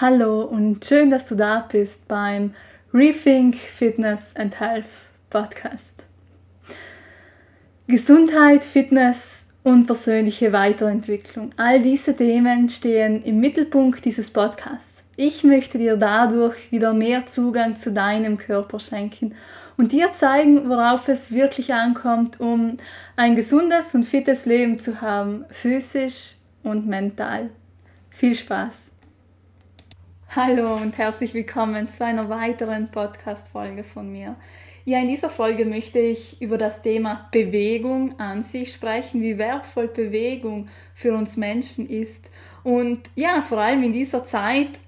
[0.00, 2.52] Hallo und schön, dass du da bist beim
[2.92, 4.88] Rethink Fitness and Health
[5.30, 5.84] Podcast.
[7.86, 11.50] Gesundheit, Fitness und persönliche Weiterentwicklung.
[11.56, 15.04] All diese Themen stehen im Mittelpunkt dieses Podcasts.
[15.14, 19.36] Ich möchte dir dadurch wieder mehr Zugang zu deinem Körper schenken
[19.76, 22.78] und dir zeigen, worauf es wirklich ankommt, um
[23.14, 26.34] ein gesundes und fittes Leben zu haben, physisch
[26.64, 27.50] und mental.
[28.10, 28.93] Viel Spaß!
[30.36, 34.34] Hallo und herzlich willkommen zu einer weiteren Podcast-Folge von mir.
[34.84, 39.86] Ja, in dieser Folge möchte ich über das Thema Bewegung an sich sprechen, wie wertvoll
[39.86, 42.32] Bewegung für uns Menschen ist.
[42.64, 44.80] Und ja, vor allem in dieser Zeit,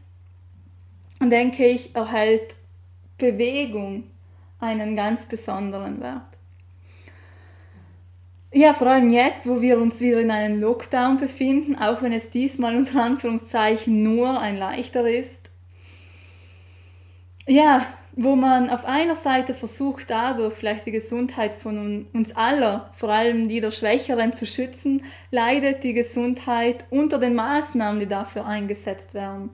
[1.21, 2.57] denke ich, erhält
[3.17, 4.03] Bewegung
[4.59, 6.36] einen ganz besonderen Wert.
[8.53, 12.31] Ja, vor allem jetzt, wo wir uns wieder in einem Lockdown befinden, auch wenn es
[12.31, 15.51] diesmal unter Anführungszeichen nur ein leichter ist.
[17.47, 23.11] Ja, wo man auf einer Seite versucht, dadurch vielleicht die Gesundheit von uns aller, vor
[23.11, 29.13] allem die der Schwächeren, zu schützen, leidet die Gesundheit unter den Maßnahmen, die dafür eingesetzt
[29.13, 29.51] werden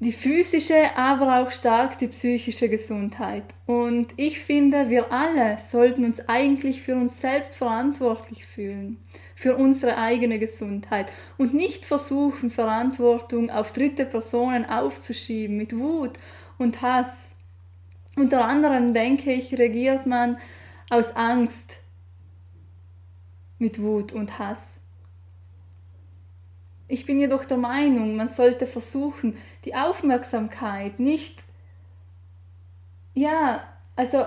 [0.00, 3.42] die physische, aber auch stark die psychische Gesundheit.
[3.66, 8.98] Und ich finde, wir alle sollten uns eigentlich für uns selbst verantwortlich fühlen,
[9.34, 16.12] für unsere eigene Gesundheit und nicht versuchen, Verantwortung auf dritte Personen aufzuschieben mit Wut
[16.58, 17.34] und Hass.
[18.14, 20.38] Unter anderem denke ich, regiert man
[20.90, 21.78] aus Angst
[23.58, 24.77] mit Wut und Hass.
[26.88, 29.36] Ich bin jedoch der Meinung, man sollte versuchen,
[29.66, 31.44] die Aufmerksamkeit nicht,
[33.12, 33.62] ja,
[33.94, 34.24] also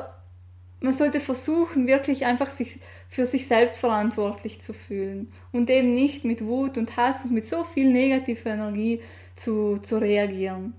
[0.80, 6.24] man sollte versuchen, wirklich einfach sich für sich selbst verantwortlich zu fühlen und eben nicht
[6.24, 9.02] mit Wut und Hass und mit so viel negativer Energie
[9.36, 10.74] zu, zu reagieren.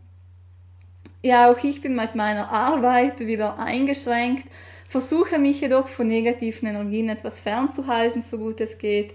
[1.22, 4.46] Ja, auch ich bin mit meiner Arbeit wieder eingeschränkt,
[4.88, 9.14] versuche mich jedoch von negativen Energien etwas fernzuhalten, so gut es geht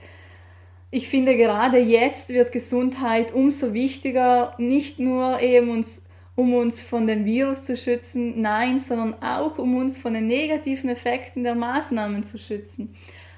[0.90, 6.02] ich finde gerade jetzt wird Gesundheit umso wichtiger, nicht nur eben uns,
[6.36, 10.90] um uns von dem Virus zu schützen, nein, sondern auch um uns von den negativen
[10.90, 12.96] Effekten der Maßnahmen zu schützen.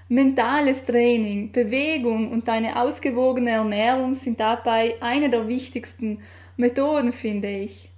[0.10, 6.20] Mentales Training, Bewegung und eine ausgewogene Ernährung sind dabei eine der wichtigsten
[6.58, 7.89] Methoden, finde ich.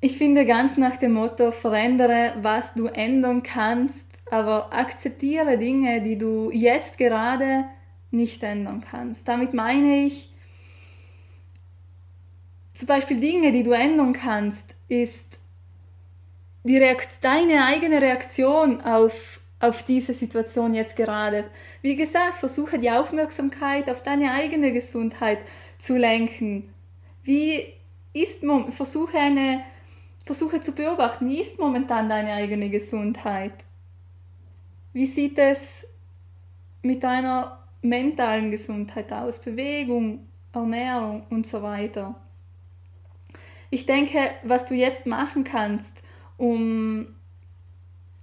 [0.00, 6.18] Ich finde ganz nach dem Motto, verändere, was du ändern kannst, aber akzeptiere Dinge, die
[6.18, 7.64] du jetzt gerade
[8.10, 9.26] nicht ändern kannst.
[9.26, 10.30] Damit meine ich,
[12.74, 15.38] zum Beispiel Dinge, die du ändern kannst, ist
[16.64, 21.44] die Reakt deine eigene Reaktion auf, auf diese Situation jetzt gerade.
[21.80, 25.38] Wie gesagt, versuche die Aufmerksamkeit auf deine eigene Gesundheit
[25.78, 26.74] zu lenken.
[27.22, 27.72] Wie
[28.12, 28.40] ist,
[28.70, 29.62] versuche, eine,
[30.26, 33.64] versuche zu beobachten, wie ist momentan deine eigene Gesundheit?
[34.92, 35.86] Wie sieht es
[36.82, 39.38] mit deiner mentalen Gesundheit aus?
[39.38, 42.16] Bewegung, Ernährung und so weiter.
[43.70, 46.02] Ich denke, was du jetzt machen kannst,
[46.36, 47.06] um,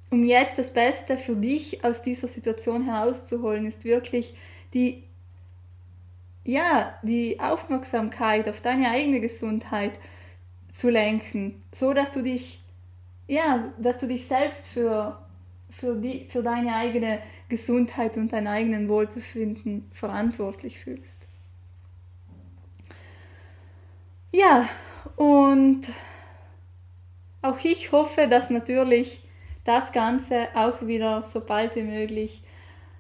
[0.10, 4.36] um jetzt das Beste für dich aus dieser Situation herauszuholen, ist wirklich
[4.74, 5.04] die,
[6.44, 10.00] ja, die Aufmerksamkeit auf deine eigene Gesundheit
[10.74, 12.62] zu lenken, so dass du dich,
[13.28, 15.18] ja, dass du dich selbst für
[15.74, 17.20] für, die, für deine eigene
[17.50, 21.28] Gesundheit und dein eigenen Wohlbefinden verantwortlich fühlst.
[24.32, 24.68] Ja,
[25.16, 25.82] und
[27.42, 29.22] auch ich hoffe, dass natürlich
[29.64, 32.44] das Ganze auch wieder so bald wie möglich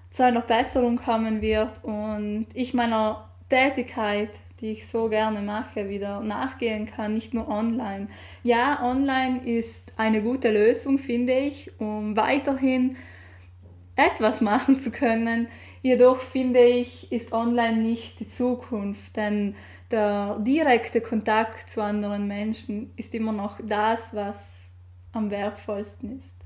[0.09, 4.29] zu einer Besserung kommen wird und ich meiner Tätigkeit
[4.63, 8.07] die ich so gerne mache, wieder nachgehen kann, nicht nur online.
[8.43, 12.95] Ja, online ist eine gute Lösung, finde ich, um weiterhin
[13.97, 15.49] etwas machen zu können.
[15.81, 19.53] Jedoch finde ich, ist online nicht die Zukunft, denn
[19.91, 24.49] der direkte Kontakt zu anderen Menschen ist immer noch das, was
[25.11, 26.42] am wertvollsten ist.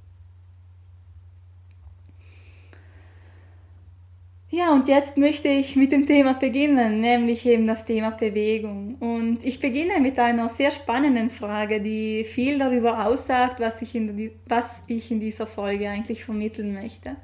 [4.49, 8.95] Ja, und jetzt möchte ich mit dem Thema beginnen, nämlich eben das Thema Bewegung.
[8.95, 14.31] Und ich beginne mit einer sehr spannenden Frage, die viel darüber aussagt, was ich in,
[14.45, 17.17] was ich in dieser Folge eigentlich vermitteln möchte.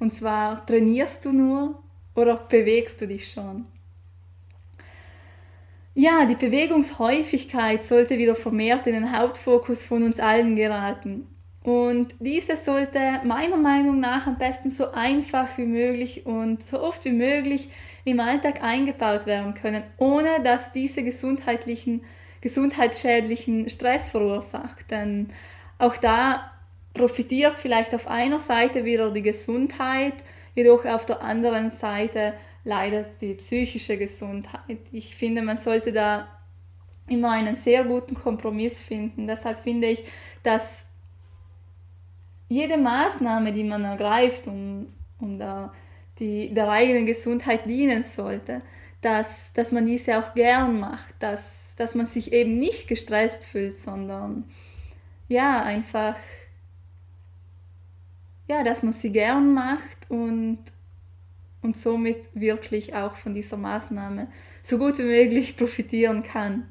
[0.00, 1.82] Und zwar, trainierst du nur
[2.16, 3.66] oder bewegst du dich schon?
[5.94, 11.28] Ja, die Bewegungshäufigkeit sollte wieder vermehrt in den Hauptfokus von uns allen geraten.
[11.66, 17.04] Und diese sollte meiner Meinung nach am besten so einfach wie möglich und so oft
[17.04, 17.70] wie möglich
[18.04, 22.02] im Alltag eingebaut werden können, ohne dass diese gesundheitlichen,
[22.40, 24.92] gesundheitsschädlichen Stress verursacht.
[24.92, 25.26] Denn
[25.76, 26.52] auch da
[26.94, 30.14] profitiert vielleicht auf einer Seite wieder die Gesundheit,
[30.54, 34.78] jedoch auf der anderen Seite leidet die psychische Gesundheit.
[34.92, 36.28] Ich finde, man sollte da
[37.08, 39.26] immer einen sehr guten Kompromiss finden.
[39.26, 40.04] Deshalb finde ich,
[40.44, 40.85] dass
[42.48, 44.86] jede Maßnahme, die man ergreift, um,
[45.18, 45.72] um da
[46.18, 48.62] die, der eigenen Gesundheit dienen sollte,
[49.00, 53.78] dass, dass man diese auch gern macht, dass, dass man sich eben nicht gestresst fühlt,
[53.78, 54.44] sondern
[55.28, 56.16] ja, einfach,
[58.48, 60.58] ja, dass man sie gern macht und,
[61.62, 64.28] und somit wirklich auch von dieser Maßnahme
[64.62, 66.68] so gut wie möglich profitieren kann.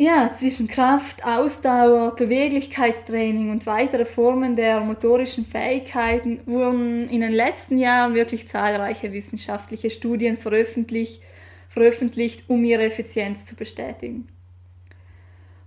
[0.00, 7.76] Ja, zwischen Kraft, Ausdauer, Beweglichkeitstraining und weitere Formen der motorischen Fähigkeiten wurden in den letzten
[7.76, 11.22] Jahren wirklich zahlreiche wissenschaftliche Studien veröffentlicht,
[11.68, 14.26] veröffentlicht um ihre Effizienz zu bestätigen.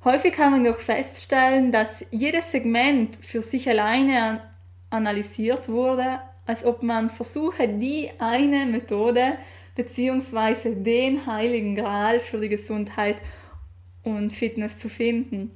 [0.04, 4.42] Häufig kann man doch feststellen, dass jedes Segment für sich alleine
[4.90, 9.38] analysiert wurde, als ob man versuche, die eine Methode
[9.76, 10.74] bzw.
[10.74, 13.18] den heiligen Gral für die Gesundheit
[14.04, 15.52] und Fitness zu finden.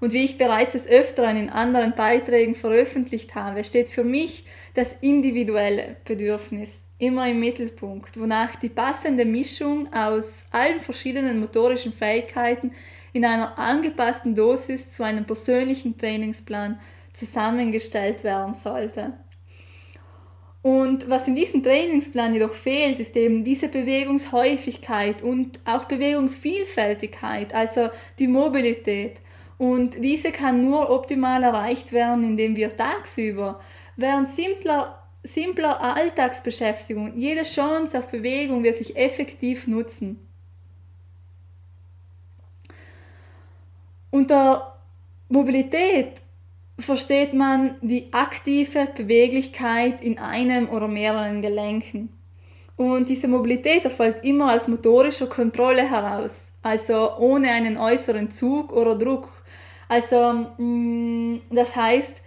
[0.00, 4.44] Und wie ich bereits des Öfteren in anderen Beiträgen veröffentlicht habe, steht für mich
[4.74, 12.72] das individuelle Bedürfnis immer im Mittelpunkt, wonach die passende Mischung aus allen verschiedenen motorischen Fähigkeiten
[13.12, 16.78] in einer angepassten Dosis zu einem persönlichen Trainingsplan
[17.12, 19.14] zusammengestellt werden sollte.
[20.66, 27.90] Und was in diesem Trainingsplan jedoch fehlt, ist eben diese Bewegungshäufigkeit und auch Bewegungsvielfältigkeit, also
[28.18, 29.20] die Mobilität.
[29.58, 33.60] Und diese kann nur optimal erreicht werden, indem wir tagsüber
[33.94, 40.18] während simpler, simpler Alltagsbeschäftigung jede Chance auf Bewegung wirklich effektiv nutzen.
[44.10, 44.80] Unter
[45.28, 46.22] Mobilität
[46.78, 52.10] versteht man die aktive Beweglichkeit in einem oder mehreren Gelenken.
[52.76, 58.96] Und diese Mobilität erfolgt immer aus motorischer Kontrolle heraus, also ohne einen äußeren Zug oder
[58.96, 59.28] Druck.
[59.88, 62.20] Also mm, das heißt,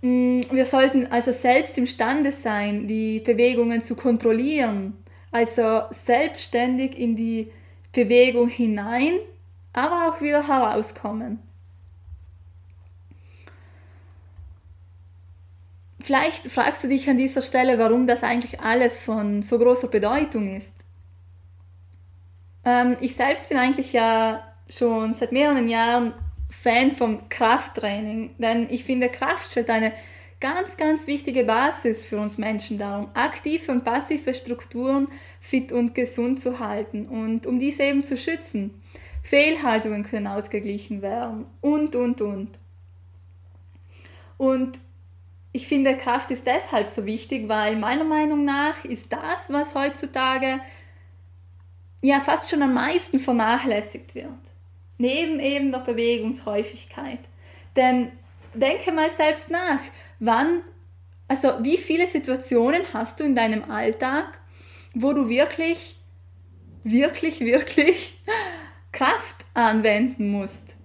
[0.00, 4.94] mm, wir sollten also selbst imstande sein, die Bewegungen zu kontrollieren,
[5.30, 7.52] also selbstständig in die
[7.92, 9.18] Bewegung hinein,
[9.74, 11.45] aber auch wieder herauskommen.
[16.06, 20.56] Vielleicht fragst du dich an dieser Stelle, warum das eigentlich alles von so großer Bedeutung
[20.56, 20.70] ist.
[22.64, 26.12] Ähm, ich selbst bin eigentlich ja schon seit mehreren Jahren
[26.48, 29.92] Fan vom Krafttraining, denn ich finde, Kraft stellt eine
[30.38, 35.08] ganz, ganz wichtige Basis für uns Menschen darum, aktive und passive Strukturen
[35.40, 38.80] fit und gesund zu halten und um diese eben zu schützen.
[39.24, 42.60] Fehlhaltungen können ausgeglichen werden und, und, und.
[44.38, 44.78] Und
[45.56, 50.60] ich finde, Kraft ist deshalb so wichtig, weil meiner Meinung nach ist das, was heutzutage
[52.02, 54.28] ja fast schon am meisten vernachlässigt wird.
[54.98, 57.20] Neben eben der Bewegungshäufigkeit.
[57.74, 58.12] Denn
[58.52, 59.80] denke mal selbst nach,
[60.20, 60.60] wann,
[61.26, 64.38] also wie viele Situationen hast du in deinem Alltag,
[64.92, 65.96] wo du wirklich,
[66.84, 68.18] wirklich, wirklich
[68.92, 70.75] Kraft anwenden musst?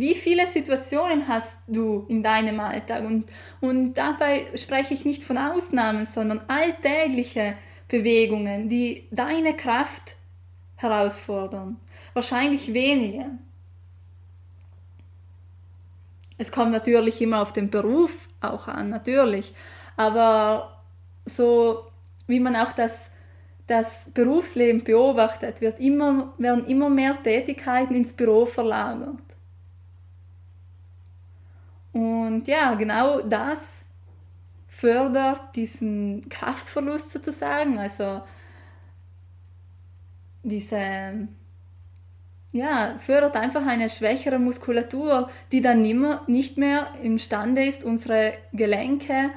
[0.00, 3.04] Wie viele Situationen hast du in deinem Alltag?
[3.04, 3.26] Und,
[3.60, 7.56] und dabei spreche ich nicht von Ausnahmen, sondern alltägliche
[7.88, 10.16] Bewegungen, die deine Kraft
[10.76, 11.76] herausfordern.
[12.14, 13.26] Wahrscheinlich wenige.
[16.36, 19.52] Es kommt natürlich immer auf den Beruf auch an, natürlich.
[19.96, 20.82] Aber
[21.26, 21.88] so
[22.28, 23.10] wie man auch das,
[23.66, 29.16] das Berufsleben beobachtet, wird immer, werden immer mehr Tätigkeiten ins Büro verlagert.
[31.98, 33.84] Und ja, genau das
[34.68, 38.22] fördert diesen Kraftverlust sozusagen, also
[40.44, 41.26] diese,
[42.52, 49.30] ja, fördert einfach eine schwächere Muskulatur, die dann nimmer, nicht mehr imstande ist, unsere Gelenke,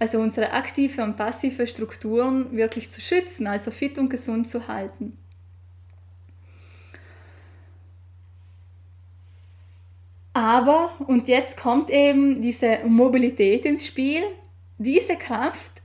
[0.00, 5.16] also unsere aktive und passive Strukturen wirklich zu schützen, also fit und gesund zu halten.
[10.34, 14.22] Aber, und jetzt kommt eben diese Mobilität ins Spiel,
[14.78, 15.80] diese Kraft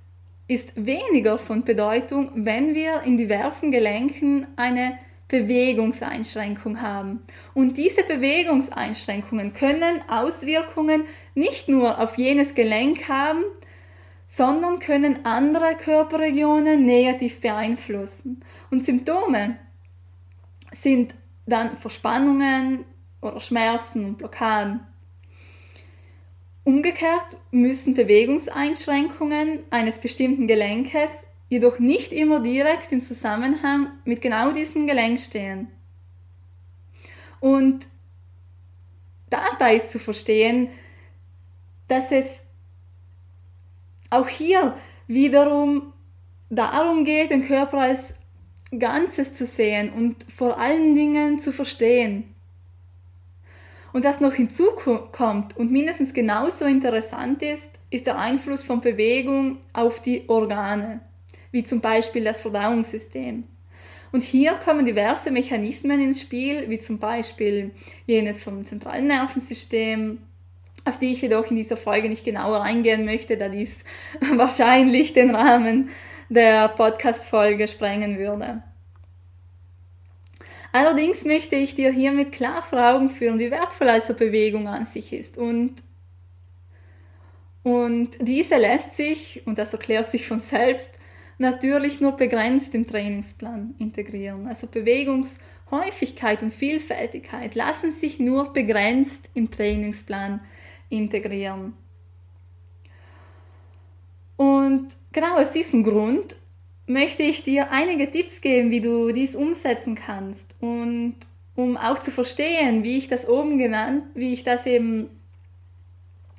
[0.47, 7.21] ist weniger von Bedeutung, wenn wir in diversen Gelenken eine Bewegungseinschränkung haben.
[7.53, 11.03] Und diese Bewegungseinschränkungen können Auswirkungen
[11.35, 13.43] nicht nur auf jenes Gelenk haben,
[14.25, 18.43] sondern können andere Körperregionen negativ beeinflussen.
[18.71, 19.57] Und Symptome
[20.71, 21.13] sind
[21.45, 22.85] dann Verspannungen
[23.21, 24.81] oder Schmerzen und Blockaden.
[26.63, 31.09] Umgekehrt müssen Bewegungseinschränkungen eines bestimmten Gelenkes
[31.49, 35.67] jedoch nicht immer direkt im Zusammenhang mit genau diesem Gelenk stehen.
[37.39, 37.87] Und
[39.29, 40.69] dabei ist zu verstehen,
[41.87, 42.41] dass es
[44.11, 45.93] auch hier wiederum
[46.49, 48.13] darum geht, den Körper als
[48.77, 52.35] Ganzes zu sehen und vor allen Dingen zu verstehen.
[53.93, 60.01] Und was noch hinzukommt und mindestens genauso interessant ist, ist der Einfluss von Bewegung auf
[60.01, 61.01] die Organe
[61.51, 63.43] wie zum Beispiel das Verdauungssystem.
[64.11, 67.71] Und hier kommen diverse Mechanismen ins Spiel, wie zum Beispiel
[68.07, 70.19] jenes vom zentralen Nervensystem,
[70.85, 73.83] auf die ich jedoch in dieser Folge nicht genauer eingehen möchte, da dies
[74.35, 75.89] wahrscheinlich den Rahmen
[76.29, 78.63] der Podcast-Folge sprengen würde.
[80.71, 85.13] Allerdings möchte ich dir hiermit klar vor Augen führen, wie wertvoll also Bewegung an sich
[85.13, 85.37] ist.
[85.37, 85.75] Und,
[87.63, 90.91] und diese lässt sich, und das erklärt sich von selbst,
[91.39, 94.47] natürlich nur begrenzt im Trainingsplan integrieren.
[94.47, 100.39] Also Bewegungshäufigkeit und Vielfältigkeit lassen sich nur begrenzt im Trainingsplan
[100.89, 101.73] integrieren.
[104.37, 106.35] Und genau aus diesem Grund
[106.85, 111.15] möchte ich dir einige Tipps geben, wie du dies umsetzen kannst und
[111.55, 115.09] um auch zu verstehen, wie ich das oben genannt, wie ich das eben,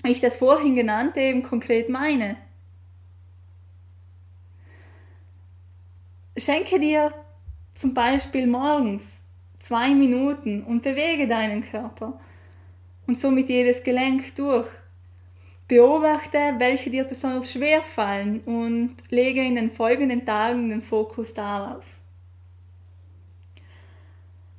[0.03, 2.37] wie ich das vorhin genannte eben konkret meine.
[6.37, 7.13] Schenke dir
[7.73, 9.23] zum Beispiel morgens
[9.59, 12.19] zwei Minuten und bewege deinen Körper
[13.07, 14.69] und somit jedes Gelenk durch.
[15.69, 22.00] Beobachte, welche dir besonders schwer fallen und lege in den folgenden Tagen den Fokus darauf.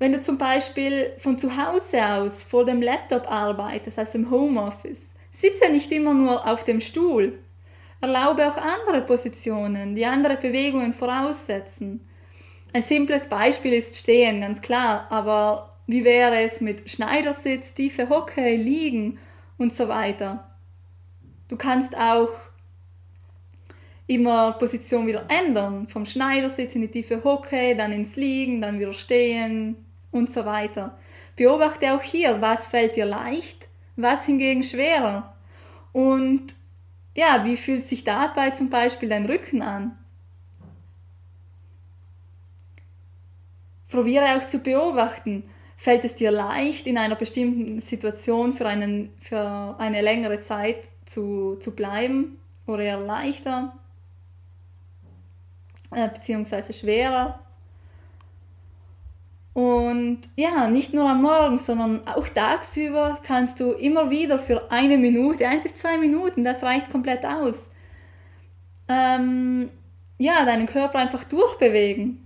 [0.01, 5.13] Wenn du zum Beispiel von zu Hause aus vor dem Laptop arbeitest, also im Homeoffice,
[5.31, 7.37] sitze nicht immer nur auf dem Stuhl,
[8.01, 12.03] Erlaube auch andere Positionen, die andere Bewegungen voraussetzen.
[12.73, 18.55] Ein simples Beispiel ist Stehen, ganz klar, aber wie wäre es mit Schneidersitz, tiefe Hocke,
[18.55, 19.19] Liegen
[19.59, 20.49] und so weiter?
[21.47, 22.31] Du kannst auch
[24.07, 28.93] immer Position wieder ändern, vom Schneidersitz in die tiefe Hocke, dann ins Liegen, dann wieder
[28.93, 30.97] Stehen und so weiter.
[31.35, 35.35] Beobachte auch hier, was fällt dir leicht, was hingegen schwerer.
[35.93, 36.53] Und
[37.15, 39.97] ja, wie fühlt sich dabei zum Beispiel dein Rücken an?
[43.89, 45.43] Probiere auch zu beobachten,
[45.75, 51.57] fällt es dir leicht, in einer bestimmten Situation für, einen, für eine längere Zeit zu,
[51.57, 52.37] zu bleiben
[52.67, 53.73] oder eher leichter,
[55.93, 57.39] äh, beziehungsweise schwerer.
[59.53, 64.97] Und ja, nicht nur am Morgen, sondern auch tagsüber kannst du immer wieder für eine
[64.97, 67.69] Minute, ein bis zwei Minuten, das reicht komplett aus,
[68.87, 69.69] ähm,
[70.17, 72.25] ja, deinen Körper einfach durchbewegen.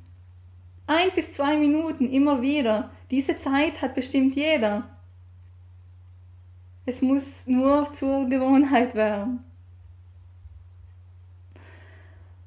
[0.87, 2.91] Ein bis zwei Minuten immer wieder.
[3.09, 4.87] Diese Zeit hat bestimmt jeder.
[6.85, 9.43] Es muss nur zur Gewohnheit werden.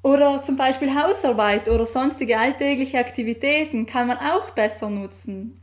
[0.01, 5.59] Oder zum Beispiel Hausarbeit oder sonstige alltägliche Aktivitäten kann man auch besser nutzen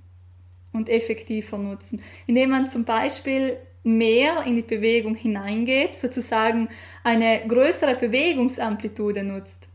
[0.72, 6.68] und effektiver nutzen, indem man zum Beispiel mehr in die Bewegung hineingeht, sozusagen
[7.02, 9.68] eine größere Bewegungsamplitude nutzt.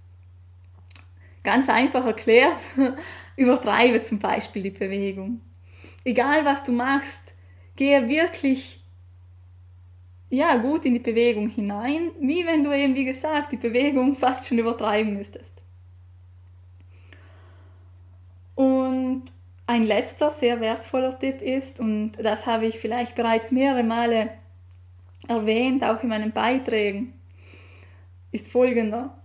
[1.44, 2.60] Ganz einfach erklärt,
[3.36, 5.42] übertreibe zum Beispiel die Bewegung.
[6.04, 7.34] Egal was du machst,
[7.76, 8.81] gehe wirklich
[10.32, 14.48] ja, gut in die Bewegung hinein, wie wenn du eben, wie gesagt, die Bewegung fast
[14.48, 15.52] schon übertreiben müsstest.
[18.56, 19.24] Und
[19.68, 24.30] ein letzter sehr wertvoller Tipp ist, und das habe ich vielleicht bereits mehrere Male
[25.28, 27.14] erwähnt, auch in meinen Beiträgen,
[28.32, 29.18] ist folgender.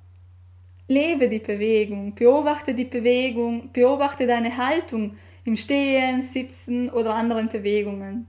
[0.88, 8.26] Lebe die Bewegung, beobachte die Bewegung, beobachte deine Haltung im Stehen, Sitzen oder anderen Bewegungen.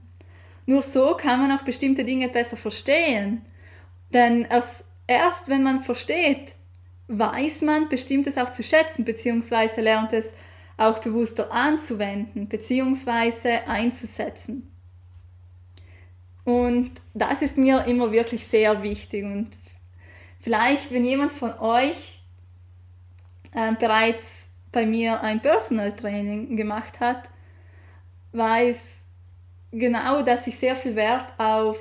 [0.68, 3.40] Nur so kann man auch bestimmte Dinge besser verstehen.
[4.12, 6.56] Denn erst, erst wenn man versteht,
[7.06, 10.34] weiß man bestimmtes auch zu schätzen, beziehungsweise lernt es
[10.76, 14.70] auch bewusster anzuwenden, beziehungsweise einzusetzen.
[16.44, 19.24] Und das ist mir immer wirklich sehr wichtig.
[19.24, 19.48] Und
[20.38, 22.20] vielleicht, wenn jemand von euch
[23.54, 27.30] äh, bereits bei mir ein Personal Training gemacht hat,
[28.32, 28.98] weiß
[29.72, 31.78] genau, dass ich sehr viel Wert auf,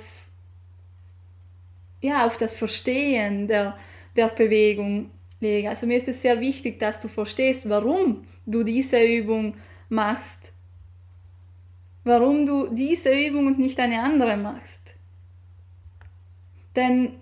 [2.02, 3.78] ja, auf das Verstehen der,
[4.16, 5.70] der Bewegung lege.
[5.70, 9.56] Also mir ist es sehr wichtig, dass du verstehst, warum du diese Übung
[9.90, 10.54] machst.
[12.04, 14.96] Warum du diese Übung und nicht eine andere machst.
[16.76, 17.16] Denn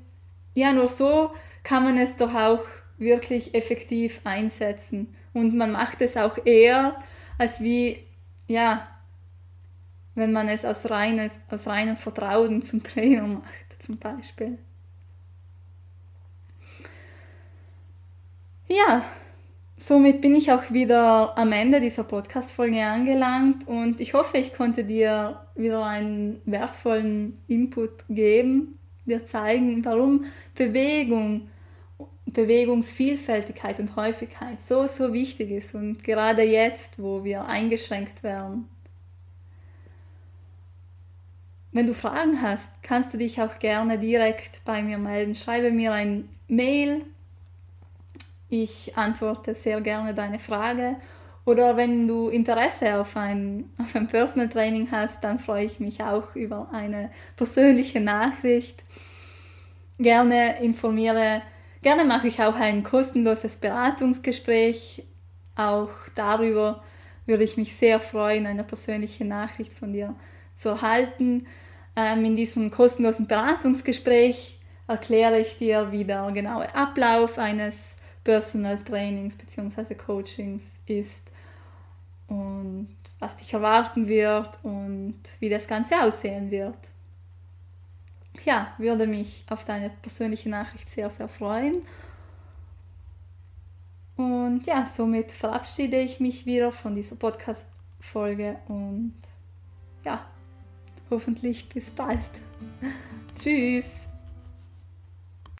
[0.53, 1.31] ja, nur so
[1.63, 2.63] kann man es doch auch
[2.97, 5.15] wirklich effektiv einsetzen.
[5.33, 6.95] Und man macht es auch eher,
[7.37, 7.99] als wie,
[8.47, 8.87] ja,
[10.15, 14.57] wenn man es aus, reines, aus reinem Vertrauen zum Trainer macht, zum Beispiel.
[18.67, 19.05] Ja,
[19.77, 24.83] somit bin ich auch wieder am Ende dieser Podcast-Folge angelangt und ich hoffe, ich konnte
[24.83, 31.49] dir wieder einen wertvollen Input geben, dir zeigen, warum Bewegung,
[32.25, 38.67] Bewegungsvielfältigkeit und Häufigkeit so, so wichtig ist und gerade jetzt, wo wir eingeschränkt werden.
[41.75, 45.35] Wenn du Fragen hast, kannst du dich auch gerne direkt bei mir melden.
[45.35, 47.01] Schreibe mir ein Mail
[48.49, 50.95] ich antworte sehr gerne deine Frage.
[51.45, 56.01] Oder wenn du Interesse auf ein, auf ein Personal Training hast, dann freue ich mich
[56.01, 58.83] auch über eine persönliche Nachricht.
[59.99, 61.41] Gerne informiere,
[61.81, 65.03] gerne mache ich auch ein kostenloses Beratungsgespräch.
[65.55, 66.83] Auch darüber
[67.25, 70.15] würde ich mich sehr freuen, eine persönliche Nachricht von dir
[70.55, 71.45] zu erhalten.
[71.95, 79.37] Ähm, in diesem kostenlosen Beratungsgespräch erkläre ich dir, wie der genaue Ablauf eines Personal Trainings
[79.37, 79.95] bzw.
[79.95, 81.23] Coachings ist
[82.27, 86.77] und was dich erwarten wird und wie das Ganze aussehen wird.
[88.43, 91.81] Ja, würde mich auf deine persönliche Nachricht sehr, sehr freuen.
[94.17, 99.13] Und ja, somit verabschiede ich mich wieder von dieser Podcast-Folge und
[100.03, 100.25] ja,
[101.15, 102.19] hoffentlich bis bald.
[103.35, 103.85] Tschüss.